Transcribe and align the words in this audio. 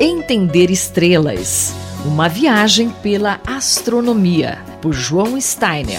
Entender 0.00 0.70
Estrelas. 0.70 1.74
Uma 2.06 2.28
viagem 2.28 2.88
pela 3.02 3.40
astronomia, 3.44 4.58
por 4.80 4.92
João 4.92 5.40
Steiner. 5.40 5.98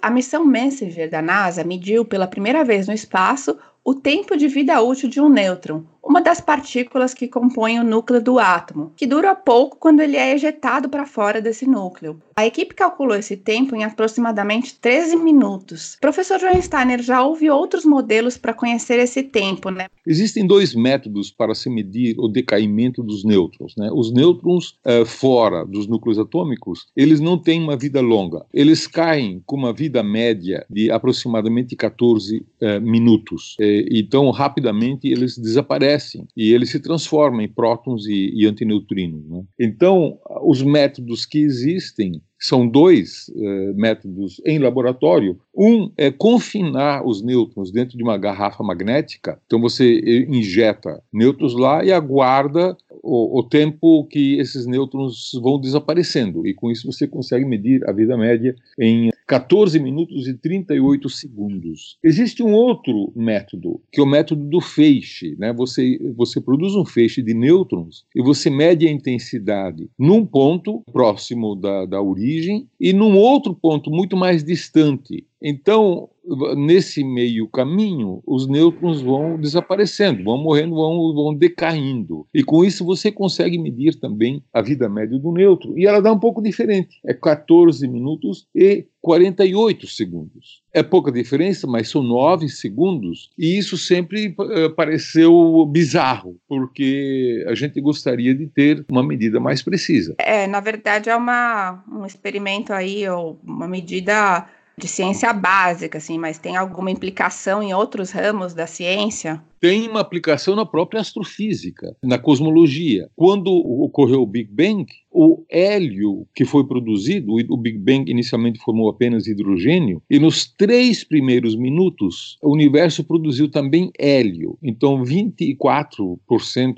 A 0.00 0.10
missão 0.10 0.46
Messenger 0.46 1.10
da 1.10 1.20
NASA 1.20 1.62
mediu 1.62 2.02
pela 2.06 2.26
primeira 2.26 2.64
vez 2.64 2.88
no 2.88 2.94
espaço 2.94 3.54
o 3.84 3.94
tempo 3.94 4.34
de 4.34 4.48
vida 4.48 4.80
útil 4.80 5.10
de 5.10 5.20
um 5.20 5.28
nêutron, 5.28 5.84
uma 6.02 6.22
das 6.22 6.40
partículas 6.40 7.12
que 7.12 7.28
compõem 7.28 7.78
o 7.78 7.84
núcleo 7.84 8.22
do 8.22 8.38
átomo, 8.38 8.94
que 8.96 9.06
dura 9.06 9.34
pouco 9.34 9.76
quando 9.76 10.00
ele 10.00 10.16
é 10.16 10.32
ejetado 10.32 10.88
para 10.88 11.04
fora 11.04 11.42
desse 11.42 11.66
núcleo. 11.66 12.18
A 12.40 12.46
equipe 12.46 12.74
calculou 12.74 13.14
esse 13.14 13.36
tempo 13.36 13.76
em 13.76 13.84
aproximadamente 13.84 14.74
13 14.80 15.14
minutos. 15.16 15.98
Professor 16.00 16.40
João 16.40 16.58
Steiner, 16.62 17.02
já 17.02 17.22
houve 17.22 17.50
outros 17.50 17.84
modelos 17.84 18.38
para 18.38 18.54
conhecer 18.54 18.98
esse 18.98 19.22
tempo, 19.22 19.68
né? 19.68 19.88
Existem 20.06 20.46
dois 20.46 20.74
métodos 20.74 21.30
para 21.30 21.54
se 21.54 21.68
medir 21.68 22.14
o 22.18 22.28
decaimento 22.28 23.02
dos 23.02 23.24
nêutrons. 23.24 23.74
Né? 23.76 23.90
Os 23.92 24.10
nêutrons 24.10 24.78
uh, 24.86 25.04
fora 25.04 25.66
dos 25.66 25.86
núcleos 25.86 26.18
atômicos, 26.18 26.86
eles 26.96 27.20
não 27.20 27.36
têm 27.36 27.62
uma 27.62 27.76
vida 27.76 28.00
longa. 28.00 28.46
Eles 28.54 28.86
caem 28.86 29.42
com 29.44 29.56
uma 29.56 29.74
vida 29.74 30.02
média 30.02 30.64
de 30.70 30.90
aproximadamente 30.90 31.76
14 31.76 32.38
uh, 32.38 32.80
minutos. 32.80 33.54
Uh, 33.60 33.84
então, 33.90 34.30
rapidamente, 34.30 35.06
eles 35.06 35.36
desaparecem 35.36 36.26
e 36.34 36.54
eles 36.54 36.70
se 36.70 36.80
transformam 36.80 37.42
em 37.42 37.48
prótons 37.48 38.06
e, 38.06 38.32
e 38.34 38.46
antineutrinos. 38.46 39.28
Né? 39.28 39.44
Então, 39.60 40.18
os 40.42 40.62
métodos 40.62 41.26
que 41.26 41.38
existem 41.40 42.22
são 42.40 42.66
dois 42.66 43.30
eh, 43.36 43.72
métodos 43.74 44.40
em 44.46 44.58
laboratório. 44.58 45.38
Um 45.54 45.90
é 45.96 46.10
confinar 46.10 47.06
os 47.06 47.22
nêutrons 47.22 47.70
dentro 47.70 47.98
de 47.98 48.02
uma 48.02 48.16
garrafa 48.16 48.64
magnética. 48.64 49.38
Então 49.46 49.60
você 49.60 50.26
injeta 50.26 51.02
nêutrons 51.12 51.54
lá 51.54 51.84
e 51.84 51.92
aguarda 51.92 52.76
o, 53.02 53.38
o, 53.38 53.42
tempo 53.42 54.04
que 54.04 54.38
esses 54.38 54.66
nêutrons 54.66 55.32
vão 55.42 55.60
desaparecendo. 55.60 56.46
E 56.46 56.54
com 56.54 56.70
isso 56.70 56.90
você 56.90 57.06
consegue 57.06 57.44
medir 57.44 57.86
a 57.88 57.92
vida 57.92 58.16
média 58.16 58.54
em 58.78 59.09
14 59.30 59.78
minutos 59.78 60.26
e 60.26 60.34
38 60.34 61.08
segundos. 61.08 61.98
Existe 62.02 62.42
um 62.42 62.52
outro 62.52 63.12
método, 63.14 63.80
que 63.92 64.00
é 64.00 64.02
o 64.02 64.06
método 64.06 64.44
do 64.44 64.60
feixe. 64.60 65.36
Né? 65.38 65.52
Você, 65.52 65.98
você 66.16 66.40
produz 66.40 66.74
um 66.74 66.84
feixe 66.84 67.22
de 67.22 67.32
nêutrons 67.32 68.04
e 68.14 68.22
você 68.22 68.50
mede 68.50 68.86
a 68.86 68.90
intensidade 68.90 69.88
num 69.98 70.26
ponto 70.26 70.82
próximo 70.92 71.54
da, 71.54 71.86
da 71.86 72.00
origem 72.00 72.20
origem 72.20 72.68
e 72.78 72.92
num 72.92 73.16
outro 73.16 73.54
ponto 73.54 73.90
muito 73.90 74.16
mais 74.16 74.44
distante. 74.44 75.26
Então, 75.42 76.08
nesse 76.56 77.02
meio 77.02 77.48
caminho, 77.48 78.22
os 78.26 78.46
nêutrons 78.46 79.00
vão 79.00 79.38
desaparecendo, 79.38 80.24
vão 80.24 80.38
morrendo, 80.38 80.74
vão, 80.74 81.14
vão 81.14 81.34
decaindo. 81.34 82.26
E 82.32 82.42
com 82.42 82.64
isso 82.64 82.84
você 82.84 83.10
consegue 83.10 83.58
medir 83.58 83.98
também 83.98 84.42
a 84.52 84.62
vida 84.62 84.88
média 84.88 85.18
do 85.18 85.32
nêutron. 85.32 85.76
E 85.76 85.86
ela 85.86 86.00
dá 86.00 86.12
um 86.12 86.18
pouco 86.18 86.42
diferente. 86.42 87.00
É 87.04 87.12
14 87.12 87.86
minutos 87.88 88.46
e 88.54 88.86
48 89.00 89.86
segundos. 89.86 90.62
É 90.72 90.82
pouca 90.82 91.10
diferença, 91.10 91.66
mas 91.66 91.88
são 91.88 92.02
9 92.02 92.48
segundos. 92.48 93.30
E 93.36 93.58
isso 93.58 93.76
sempre 93.76 94.34
uh, 94.38 94.70
pareceu 94.74 95.66
bizarro, 95.66 96.36
porque 96.48 97.44
a 97.48 97.54
gente 97.54 97.80
gostaria 97.80 98.34
de 98.34 98.46
ter 98.46 98.84
uma 98.90 99.02
medida 99.02 99.40
mais 99.40 99.62
precisa. 99.62 100.14
É, 100.18 100.46
na 100.46 100.60
verdade, 100.60 101.08
é 101.10 101.16
uma, 101.16 101.82
um 101.90 102.06
experimento 102.06 102.72
aí, 102.72 103.08
ou 103.08 103.40
uma 103.42 103.66
medida 103.66 104.46
de 104.76 104.88
ciência 104.88 105.32
básica, 105.32 105.98
assim, 105.98 106.18
mas 106.18 106.38
tem 106.38 106.56
alguma 106.56 106.90
implicação 106.90 107.62
em 107.62 107.74
outros 107.74 108.10
ramos 108.10 108.54
da 108.54 108.66
ciência? 108.66 109.42
Tem 109.60 109.86
uma 109.88 110.00
aplicação 110.00 110.56
na 110.56 110.64
própria 110.64 111.00
astrofísica, 111.00 111.94
na 112.02 112.18
cosmologia. 112.18 113.08
Quando 113.14 113.48
ocorreu 113.48 114.22
o 114.22 114.26
Big 114.26 114.50
Bang, 114.50 114.86
o 115.10 115.44
hélio 115.50 116.26
que 116.34 116.44
foi 116.44 116.64
produzido, 116.66 117.34
o 117.48 117.56
Big 117.56 117.76
Bang 117.78 118.10
inicialmente 118.10 118.60
formou 118.60 118.88
apenas 118.88 119.26
hidrogênio, 119.26 120.02
e 120.08 120.18
nos 120.18 120.46
três 120.46 121.04
primeiros 121.04 121.56
minutos 121.56 122.38
o 122.42 122.52
universo 122.52 123.04
produziu 123.04 123.50
também 123.50 123.90
hélio. 123.98 124.56
Então, 124.62 125.02
24% 125.02 126.16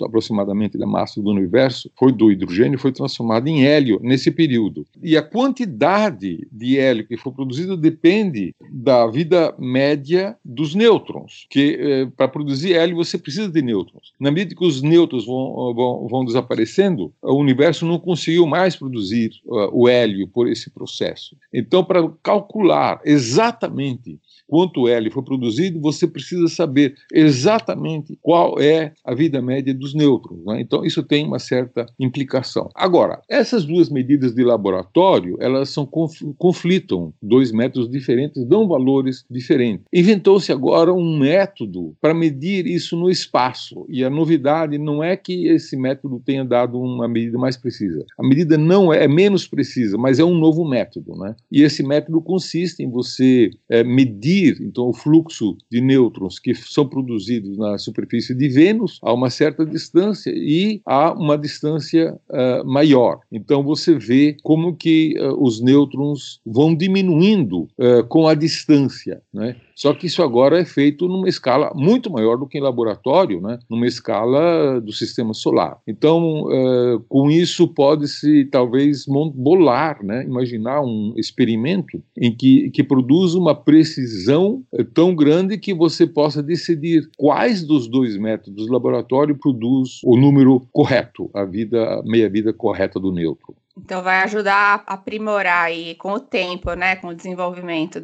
aproximadamente 0.05 0.79
da 0.79 0.87
massa 0.87 1.21
do 1.23 1.31
universo 1.31 1.91
foi 1.97 2.11
do 2.11 2.33
hidrogênio, 2.33 2.79
foi 2.79 2.93
transformado 2.93 3.47
em 3.49 3.65
hélio 3.65 4.01
nesse 4.03 4.31
período. 4.31 4.87
E 5.03 5.17
a 5.17 5.23
quantidade 5.23 6.47
de 6.51 6.79
hélio 6.79 7.07
que 7.07 7.17
foi 7.17 7.33
produzido 7.33 7.77
depende 7.77 8.55
da 8.71 9.07
vida 9.07 9.55
média 9.59 10.37
dos 10.45 10.75
nêutrons, 10.75 11.47
que 11.51 11.79
eh, 11.79 12.09
para 12.17 12.29
produzir 12.29 12.72
hélio 12.73 12.97
você 12.97 13.19
precisa 13.19 13.49
de 13.49 13.63
nêutrons. 13.63 14.13
Na 14.19 14.31
medida 14.31 14.55
que 14.55 14.65
os 14.65 14.83
nêutrons 14.83 15.27
vão, 15.27 15.75
vão, 15.75 16.09
vão 16.09 16.25
desaparecendo, 16.25 17.13
o 17.23 17.35
universo 17.35 17.87
não 17.87 17.99
conseguiu 17.99 18.47
mais 18.47 18.77
produzir 18.77 19.31
uh, 19.47 19.71
o 19.73 19.89
hélio 19.89 20.29
por 20.29 20.49
esse 20.49 20.71
processo. 20.71 21.37
Então, 21.53 21.85
para 21.85 22.09
calcular 22.23 23.01
exatamente 23.05 24.19
quanto 24.47 24.87
hélio 24.87 25.11
foi 25.11 25.23
produzido, 25.23 25.81
você 25.81 26.07
precisa 26.07 26.47
saber 26.47 26.95
exatamente 27.11 28.19
qual 28.21 28.61
é 28.61 28.93
a 29.03 29.15
vida 29.15 29.41
média 29.41 29.73
dos 29.73 29.95
nêutrons. 29.95 30.45
Né? 30.45 30.61
Então, 30.61 30.85
isso 30.85 31.03
tem 31.03 31.27
uma 31.27 31.39
certa 31.39 31.87
implicação. 31.99 32.69
Agora, 32.75 33.23
essas 33.29 33.65
duas 33.65 33.89
medidas 33.89 34.35
de 34.35 34.45
laboratório, 34.45 35.39
elas 35.41 35.71
são 35.71 35.89
conflitam, 36.37 37.15
dois 37.23 37.51
métodos 37.51 37.91
diferentes 37.91 38.45
dão 38.45 38.69
valores 38.69 39.25
diferentes. 39.31 39.87
Inventou-se 39.91 40.53
agora 40.53 40.93
um 40.93 41.19
método 41.19 41.97
para 42.01 42.13
medir 42.13 42.62
isso 42.67 42.97
no 42.97 43.11
espaço, 43.11 43.85
e 43.89 44.05
a 44.05 44.11
novidade 44.11 44.79
não 44.79 45.03
é 45.03 45.17
que 45.17 45.47
esse 45.49 45.77
método 45.77 46.21
tenha 46.25 46.45
dado 46.45 46.81
uma 46.81 47.09
medida 47.09 47.39
mais 47.39 47.57
precisa. 47.57 48.05
A 48.19 48.27
medida 48.27 48.57
não 48.57 48.93
é, 48.93 49.05
é 49.05 49.09
menos 49.09 49.47
precisa, 49.47 49.97
mas 49.99 50.19
é 50.19 50.25
um 50.25 50.35
novo 50.35 50.65
método, 50.65 51.17
né? 51.17 51.35
E 51.51 51.63
esse 51.63 51.83
método 51.83 52.21
consiste 52.21 52.83
em 52.83 52.91
você 52.91 53.51
é, 53.69 53.83
medir 53.83 54.13
medir 54.23 54.59
então 54.61 54.89
o 54.89 54.93
fluxo 54.93 55.57
de 55.71 55.81
nêutrons 55.81 56.39
que 56.39 56.55
são 56.55 56.87
produzidos 56.87 57.57
na 57.57 57.79
superfície 57.79 58.35
de 58.35 58.49
Vênus 58.49 58.99
a 59.03 59.13
uma 59.13 59.31
certa 59.31 59.65
distância 59.65 60.31
e 60.35 60.81
a 60.87 61.13
uma 61.13 61.37
distância 61.37 62.15
uh, 62.31 62.65
maior. 62.65 63.21
Então 63.31 63.63
você 63.63 63.95
vê 63.95 64.37
como 64.43 64.77
que 64.77 65.15
uh, 65.19 65.43
os 65.43 65.61
nêutrons 65.61 66.41
vão 66.45 66.75
diminuindo 66.75 67.69
uh, 67.79 68.05
com 68.09 68.27
a 68.27 68.35
distância, 68.35 69.23
né? 69.33 69.57
Só 69.75 69.93
que 69.95 70.07
isso 70.07 70.23
agora 70.23 70.61
é 70.61 70.65
feito 70.65 71.09
numa 71.09 71.29
escala 71.29 71.73
muito 71.75 72.11
maior 72.11 72.37
do 72.37 72.47
em 72.59 72.61
laboratório, 72.61 73.41
né? 73.41 73.59
numa 73.69 73.87
escala 73.87 74.81
do 74.81 74.93
sistema 74.93 75.35
solar. 75.35 75.79
Então, 75.87 76.45
uh, 76.45 77.01
com 77.09 77.31
isso, 77.31 77.69
pode-se 77.69 78.45
talvez 78.47 79.05
bolar, 79.35 80.03
né? 80.03 80.25
imaginar 80.25 80.83
um 80.83 81.15
experimento 81.17 82.03
em 82.17 82.35
que, 82.35 82.71
que 82.71 82.83
produza 82.83 83.39
uma 83.39 83.55
precisão 83.55 84.63
eh, 84.75 84.85
tão 84.85 85.15
grande 85.15 85.59
que 85.59 85.75
você 85.75 86.07
possa 86.07 86.43
decidir 86.43 87.09
quais 87.17 87.65
dos 87.65 87.89
dois 87.89 88.17
métodos 88.17 88.67
do 88.67 88.73
laboratório 88.73 89.37
produz 89.37 90.01
o 90.05 90.17
número 90.17 90.61
correto, 90.73 91.31
a 91.35 91.45
vida, 91.45 92.03
meia-vida 92.05 92.53
correta 92.53 92.99
do 92.99 93.13
nêutron. 93.13 93.55
Então 93.77 94.03
vai 94.03 94.23
ajudar 94.23 94.85
a 94.87 94.95
aprimorar 94.95 95.65
aí 95.65 95.95
com 95.95 96.13
o 96.13 96.21
tempo, 96.21 96.75
né, 96.75 96.97
com 96.97 97.09
o 97.09 97.15
desenvolvimento 97.15 98.01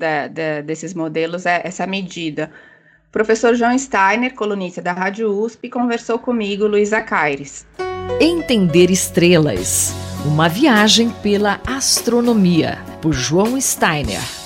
desses 0.64 0.94
modelos, 0.94 1.44
é, 1.44 1.60
essa 1.64 1.86
medida. 1.86 2.50
O 3.08 3.10
professor 3.10 3.54
João 3.54 3.76
Steiner, 3.78 4.34
colunista 4.34 4.82
da 4.82 4.92
Rádio 4.92 5.30
USP, 5.30 5.70
conversou 5.70 6.18
comigo, 6.18 6.66
Luísa 6.66 7.00
Caires. 7.00 7.66
Entender 8.20 8.90
estrelas. 8.90 9.94
Uma 10.26 10.46
viagem 10.46 11.08
pela 11.22 11.58
astronomia, 11.66 12.78
por 13.00 13.14
João 13.14 13.58
Steiner. 13.58 14.37